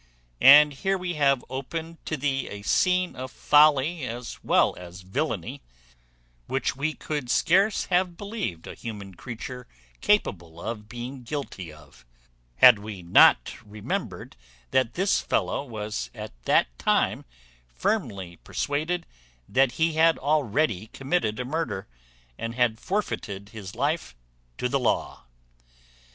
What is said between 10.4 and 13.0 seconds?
of being guilty of, had